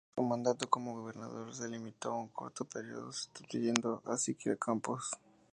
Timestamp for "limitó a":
1.69-2.15